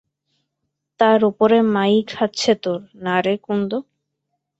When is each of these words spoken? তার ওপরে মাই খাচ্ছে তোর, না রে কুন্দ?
তার 0.99 1.19
ওপরে 1.29 1.57
মাই 1.73 1.93
খাচ্ছে 2.11 2.53
তোর, 2.63 2.79
না 3.03 3.15
রে 3.25 3.35
কুন্দ? 3.45 3.71